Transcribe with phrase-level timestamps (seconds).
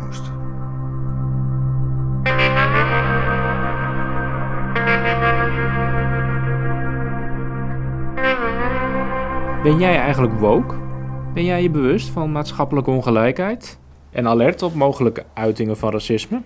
[0.00, 0.22] moest.
[9.62, 10.74] Ben jij eigenlijk woke?
[11.34, 13.78] Ben jij je bewust van maatschappelijke ongelijkheid?
[14.10, 16.42] En alert op mogelijke uitingen van racisme?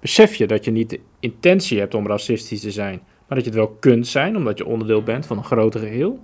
[0.00, 3.50] Besef je dat je niet de intentie hebt om racistisch te zijn, maar dat je
[3.50, 6.18] het wel kunt zijn omdat je onderdeel bent van een groter geheel?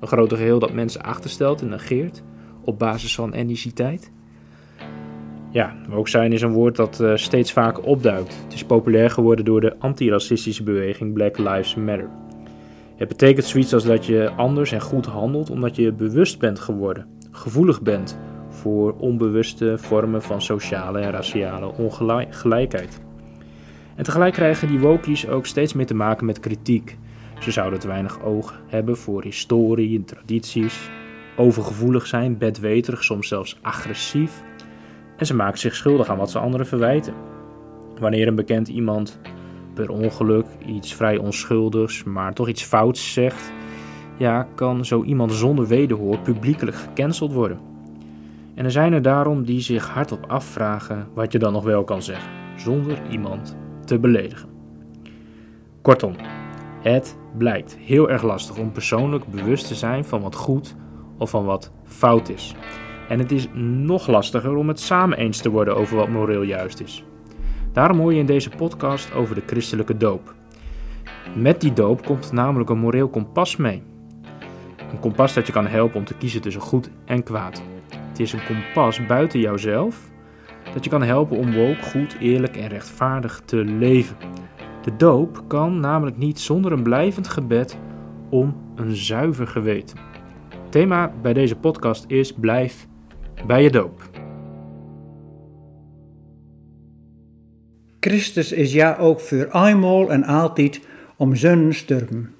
[0.00, 2.22] Een groter geheel dat mensen achterstelt en negeert
[2.64, 4.10] op basis van etniciteit?
[5.52, 8.40] Ja, woke zijn is een woord dat uh, steeds vaker opduikt.
[8.44, 12.08] Het is populair geworden door de antiracistische beweging Black Lives Matter.
[12.96, 17.06] Het betekent zoiets als dat je anders en goed handelt omdat je bewust bent geworden,
[17.30, 18.18] gevoelig bent
[18.48, 23.00] voor onbewuste vormen van sociale en raciale ongelijkheid.
[23.94, 26.98] En tegelijk krijgen die wokies ook steeds meer te maken met kritiek.
[27.40, 30.90] Ze zouden te weinig oog hebben voor historie en tradities,
[31.36, 34.42] overgevoelig zijn, bedweterig, soms zelfs agressief.
[35.22, 37.14] En ze maken zich schuldig aan wat ze anderen verwijten.
[37.98, 39.20] Wanneer een bekend iemand
[39.74, 43.52] per ongeluk iets vrij onschuldigs, maar toch iets fouts zegt,
[44.18, 47.60] ja, kan zo iemand zonder wederhoor publiekelijk gecanceld worden.
[48.54, 52.02] En er zijn er daarom die zich hardop afvragen wat je dan nog wel kan
[52.02, 54.48] zeggen, zonder iemand te beledigen.
[55.82, 56.14] Kortom,
[56.80, 60.74] het blijkt heel erg lastig om persoonlijk bewust te zijn van wat goed
[61.18, 62.54] of van wat fout is.
[63.08, 66.80] En het is nog lastiger om het samen eens te worden over wat moreel juist
[66.80, 67.04] is.
[67.72, 70.34] Daarom hoor je in deze podcast over de christelijke doop.
[71.34, 73.82] Met die doop komt namelijk een moreel kompas mee.
[74.92, 77.62] Een kompas dat je kan helpen om te kiezen tussen goed en kwaad.
[78.08, 80.10] Het is een kompas buiten jouzelf
[80.72, 84.16] dat je kan helpen om woke, goed, eerlijk en rechtvaardig te leven.
[84.82, 87.78] De doop kan namelijk niet zonder een blijvend gebed
[88.30, 89.98] om een zuiver geweten.
[90.68, 92.86] thema bij deze podcast is blijf
[93.46, 94.10] bij je doop.
[98.00, 100.80] Christus is ja ook voor eenmaal en altijd
[101.16, 102.34] om zonnen sterven.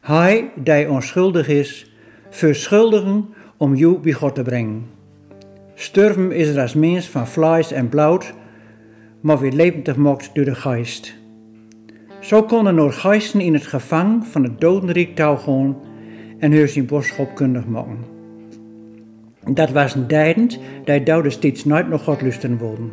[0.00, 1.92] Hij, die onschuldig is,
[2.30, 4.86] verschuldigen om jou bij God te brengen.
[5.74, 8.34] Sterven is er als mens van vlees en bloed,
[9.20, 11.16] maar weer levendig gemaakt door de geest.
[12.20, 15.76] Zo konden nog geesten in het gevang van het dodenrijk touw gaan
[16.38, 18.17] en hun zijn boodschap kundig maken.
[19.44, 22.90] Dat was een tijdend dat douden steeds nooit nog God lusten wilden.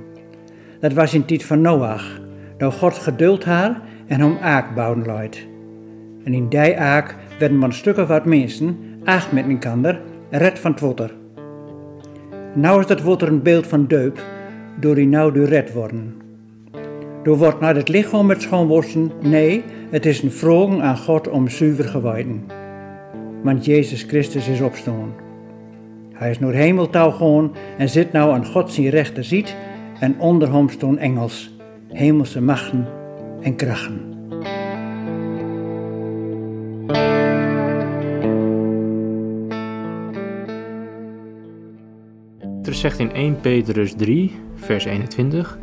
[0.79, 2.19] Dat was in tijd van Noach,
[2.57, 5.47] dat God geduld haar en hem aak bouwen luid.
[6.23, 10.79] En in die aak werden maar stukken wat mensen, acht met elkaar, red van het
[10.79, 11.13] water.
[12.53, 14.23] Nou is dat water een beeld van deup,
[14.79, 16.13] door die nou red worden.
[17.23, 21.49] Door wordt naar het lichaam met schoonwassen, nee, het is een vrogen aan God om
[21.49, 22.43] zuiver gewijden.
[23.43, 25.24] Want Jezus Christus is opstaan.
[26.15, 29.55] Hij is naar hemeltouw gewoon en zit nou aan God zijn rechterziet
[29.99, 31.53] en onder hem engels,
[31.87, 32.87] hemelse machten
[33.41, 34.13] en krachten.
[42.63, 45.57] Er zegt in 1 Petrus 3, vers 21,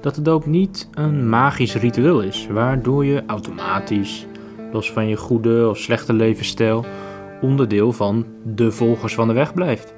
[0.00, 4.26] dat de doop niet een magisch ritueel is, waardoor je automatisch,
[4.72, 6.84] los van je goede of slechte levensstijl,
[7.40, 9.94] onderdeel van de volgers van de weg blijft.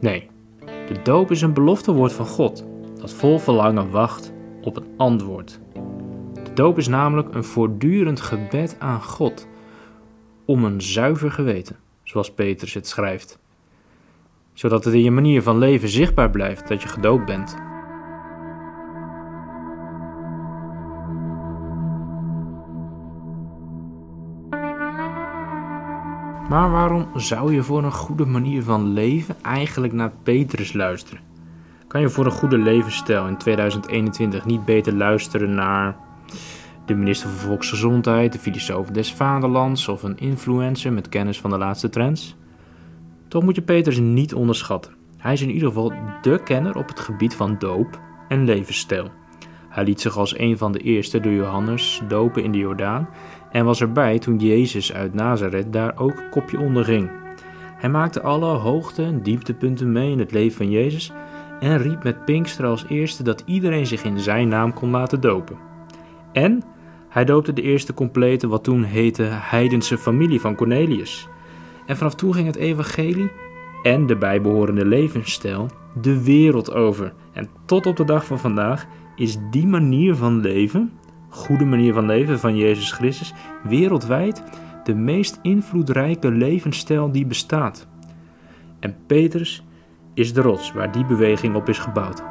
[0.00, 0.30] Nee,
[0.64, 2.64] de doop is een beloftewoord van God
[3.00, 5.60] dat vol verlangen wacht op een antwoord.
[6.44, 9.48] De doop is namelijk een voortdurend gebed aan God
[10.44, 13.38] om een zuiver geweten, zoals Petrus het schrijft.
[14.52, 17.67] Zodat het in je manier van leven zichtbaar blijft dat je gedoopt bent.
[26.48, 31.20] Maar waarom zou je voor een goede manier van leven eigenlijk naar Petrus luisteren?
[31.86, 35.96] Kan je voor een goede levensstijl in 2021 niet beter luisteren naar
[36.86, 41.58] de minister van Volksgezondheid, de filosoof des Vaderlands of een influencer met kennis van de
[41.58, 42.36] laatste trends?
[43.28, 44.92] Toch moet je Petrus niet onderschatten.
[45.16, 45.92] Hij is in ieder geval
[46.22, 49.10] dé kenner op het gebied van doop en levensstijl.
[49.68, 53.08] Hij liet zich als een van de eerste door Johannes dopen in de Jordaan
[53.52, 57.10] en was erbij toen Jezus uit Nazareth daar ook kopje onder ging.
[57.78, 61.12] Hij maakte alle hoogte- en dieptepunten mee in het leven van Jezus
[61.60, 65.56] en riep met Pinkster als eerste dat iedereen zich in zijn naam kon laten dopen.
[66.32, 66.62] En
[67.08, 71.28] hij doopte de eerste complete wat toen heette heidense familie van Cornelius.
[71.86, 73.30] En vanaf toen ging het evangelie
[73.82, 77.12] en de bijbehorende levensstijl de wereld over.
[77.32, 78.86] En tot op de dag van vandaag
[79.16, 80.92] is die manier van leven,
[81.28, 83.32] goede manier van leven van Jezus Christus,
[83.62, 84.42] wereldwijd
[84.84, 87.86] de meest invloedrijke levensstijl die bestaat.
[88.80, 89.64] En Petrus
[90.14, 92.22] is de rots waar die beweging op is gebouwd.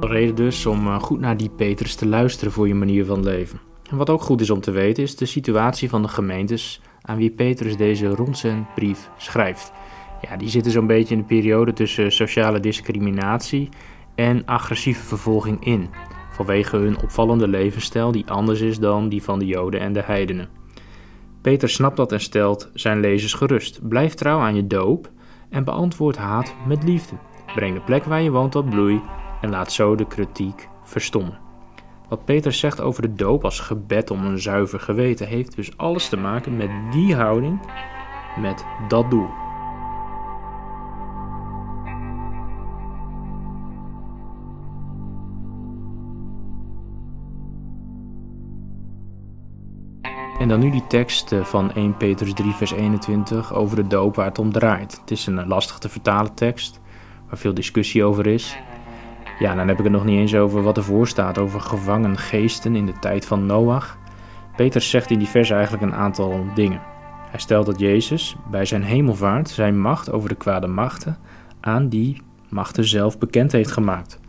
[0.00, 3.69] Reden dus om eh, goed naar die Petrus te luisteren voor je manier van leven.
[3.90, 7.16] En wat ook goed is om te weten is de situatie van de gemeentes aan
[7.16, 9.72] wie Petrus deze rondzendbrief schrijft.
[10.20, 13.68] Ja, die zitten zo'n beetje in de periode tussen sociale discriminatie
[14.14, 15.88] en agressieve vervolging in,
[16.30, 20.48] vanwege hun opvallende levensstijl die anders is dan die van de Joden en de heidenen.
[21.40, 23.88] Peter snapt dat en stelt zijn lezers gerust.
[23.88, 25.10] Blijf trouw aan je doop
[25.48, 27.14] en beantwoord haat met liefde.
[27.54, 29.00] Breng de plek waar je woont tot bloei
[29.40, 31.49] en laat zo de kritiek verstommen.
[32.10, 36.08] Wat Peter zegt over de doop als gebed om een zuiver geweten heeft dus alles
[36.08, 37.60] te maken met die houding,
[38.36, 39.28] met dat doel.
[50.38, 54.14] En dan nu die tekst eh, van 1 Petrus 3, vers 21 over de doop
[54.14, 55.00] waar het om draait.
[55.00, 56.80] Het is een lastig te vertalen tekst,
[57.28, 58.58] waar veel discussie over is.
[59.40, 62.76] Ja, dan heb ik het nog niet eens over wat ervoor staat over gevangen geesten
[62.76, 63.98] in de tijd van Noach.
[64.56, 66.80] Petrus zegt in die vers eigenlijk een aantal dingen.
[67.30, 71.18] Hij stelt dat Jezus bij zijn hemelvaart zijn macht over de kwade machten
[71.60, 74.20] aan die machten zelf bekend heeft gemaakt.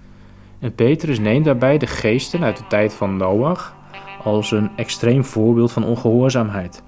[0.59, 3.75] En Petrus neemt daarbij de geesten uit de tijd van Noach
[4.23, 6.83] als een extreem voorbeeld van ongehoorzaamheid.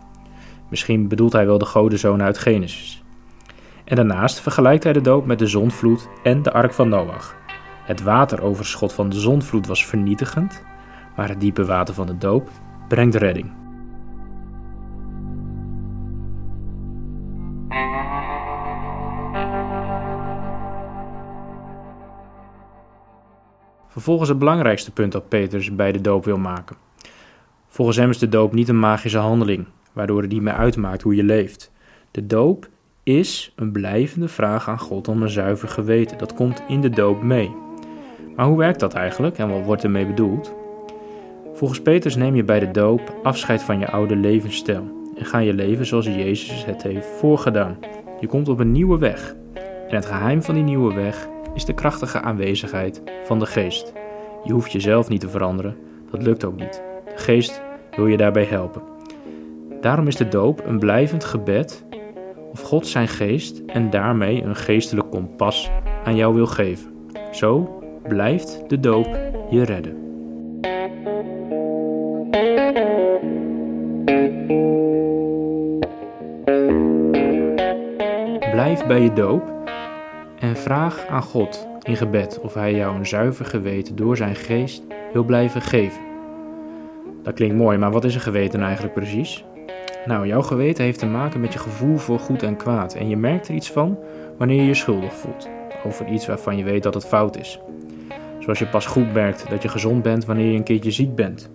[0.69, 3.03] Misschien bedoelt hij wel de godenzoon uit Genesis.
[3.83, 7.41] En daarnaast vergelijkt hij de doop met de zondvloed en de ark van Noach.
[7.83, 10.63] Het wateroverschot van de zondvloed was vernietigend,
[11.15, 12.49] maar het diepe water van de doop
[12.87, 13.51] brengt redding.
[23.87, 26.75] Vervolgens het belangrijkste punt dat Petrus bij de doop wil maken.
[27.67, 31.15] Volgens hem is de doop niet een magische handeling, waardoor het niet meer uitmaakt hoe
[31.15, 31.71] je leeft.
[32.11, 32.69] De doop
[33.03, 36.17] is een blijvende vraag aan God om een zuiver geweten.
[36.17, 37.55] Dat komt in de doop mee.
[38.35, 40.53] Maar hoe werkt dat eigenlijk en wat wordt ermee bedoeld?
[41.53, 44.83] Volgens Petrus neem je bij de doop afscheid van je oude levensstijl
[45.17, 47.77] en ga je leven zoals Jezus het heeft voorgedaan.
[48.19, 49.35] Je komt op een nieuwe weg.
[49.87, 53.93] En het geheim van die nieuwe weg is de krachtige aanwezigheid van de geest.
[54.43, 55.75] Je hoeft jezelf niet te veranderen,
[56.11, 56.83] dat lukt ook niet.
[57.05, 57.61] De geest
[57.95, 58.81] wil je daarbij helpen.
[59.81, 61.85] Daarom is de doop een blijvend gebed
[62.51, 65.71] of God zijn geest en daarmee een geestelijk kompas
[66.03, 66.91] aan jou wil geven.
[67.31, 69.19] Zo blijft de doop
[69.49, 70.01] je redden.
[78.51, 79.43] Blijf bij je doop
[80.39, 84.83] en vraag aan God in gebed of Hij jou een zuiver geweten door zijn geest
[85.13, 86.01] wil blijven geven.
[87.23, 89.45] Dat klinkt mooi, maar wat is een geweten eigenlijk precies?
[90.05, 93.17] Nou, jouw geweten heeft te maken met je gevoel voor goed en kwaad en je
[93.17, 93.97] merkt er iets van
[94.37, 95.49] wanneer je je schuldig voelt
[95.85, 97.59] over iets waarvan je weet dat het fout is.
[98.39, 101.51] Zoals je pas goed merkt dat je gezond bent wanneer je een keertje ziek bent.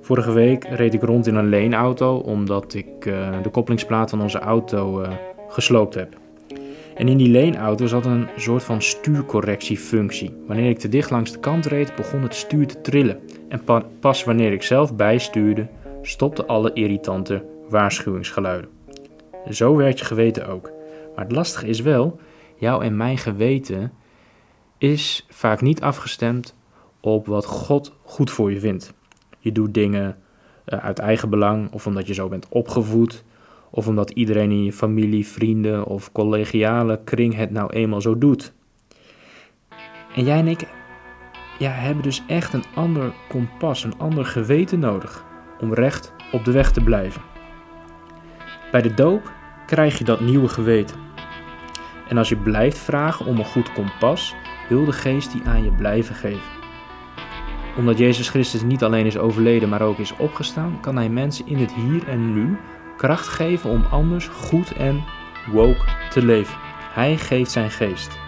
[0.00, 4.38] Vorige week reed ik rond in een leenauto omdat ik uh, de koppelingsplaat van onze
[4.38, 5.08] auto uh,
[5.48, 6.16] gesloopt heb.
[6.94, 10.34] En in die leenauto zat een soort van stuurcorrectiefunctie.
[10.46, 13.20] Wanneer ik te dicht langs de kant reed, begon het stuur te trillen.
[13.48, 15.66] En pa pas wanneer ik zelf bijstuurde,
[16.02, 18.70] stopten alle irritante waarschuwingsgeluiden.
[19.50, 20.70] Zo werkt je geweten ook.
[21.14, 22.18] Maar het lastige is wel,
[22.58, 23.92] jouw en mijn geweten
[24.78, 26.56] is vaak niet afgestemd
[27.00, 28.94] op wat God goed voor je vindt.
[29.38, 30.16] Je doet dingen
[30.66, 33.24] uh, uit eigen belang of omdat je zo bent opgevoed
[33.70, 38.52] of omdat iedereen in je familie, vrienden of collegiale kring het nou eenmaal zo doet.
[40.14, 40.68] En jij en ik
[41.58, 45.24] ja, hebben dus echt een ander kompas, een ander geweten nodig
[45.60, 47.22] om recht op de weg te blijven.
[48.70, 49.32] Bij de doop
[49.66, 51.07] krijg je dat nieuwe geweten.
[52.08, 54.34] En als je blijft vragen om een goed kompas,
[54.68, 56.56] wil de geest die aan je blijven geven.
[57.76, 61.58] Omdat Jezus Christus niet alleen is overleden, maar ook is opgestaan, kan hij mensen in
[61.58, 62.56] het hier en nu
[62.96, 65.04] kracht geven om anders goed en
[65.52, 66.58] woke te leven.
[66.92, 68.18] Hij geeft zijn geest,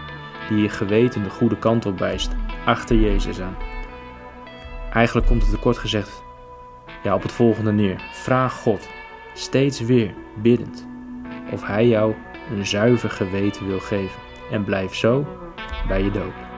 [0.48, 2.30] die je geweten de goede kant op wijst,
[2.64, 3.56] achter Jezus aan.
[4.92, 6.22] Eigenlijk komt het kort gezegd
[7.02, 8.00] ja, op het volgende neer.
[8.12, 8.88] Vraag God,
[9.34, 10.86] steeds weer biddend,
[11.52, 12.14] of Hij jou
[12.50, 14.20] een zuiver geweten wil geven.
[14.50, 15.26] En blijf zo
[15.88, 16.49] bij je doop.